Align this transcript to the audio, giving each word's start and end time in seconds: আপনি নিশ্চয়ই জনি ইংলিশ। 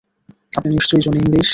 আপনি 0.53 0.69
নিশ্চয়ই 0.73 1.01
জনি 1.01 1.19
ইংলিশ। 1.19 1.49